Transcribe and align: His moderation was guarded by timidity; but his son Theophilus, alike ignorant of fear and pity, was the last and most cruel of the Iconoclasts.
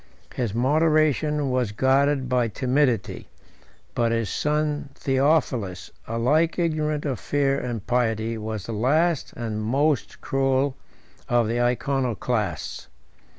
His 0.33 0.55
moderation 0.55 1.51
was 1.51 1.71
guarded 1.71 2.27
by 2.27 2.47
timidity; 2.47 3.29
but 3.93 4.11
his 4.11 4.31
son 4.31 4.89
Theophilus, 4.95 5.91
alike 6.07 6.57
ignorant 6.57 7.05
of 7.05 7.19
fear 7.19 7.59
and 7.59 7.85
pity, 7.85 8.35
was 8.35 8.65
the 8.65 8.73
last 8.73 9.31
and 9.33 9.61
most 9.61 10.19
cruel 10.19 10.75
of 11.29 11.47
the 11.47 11.61
Iconoclasts. 11.61 12.87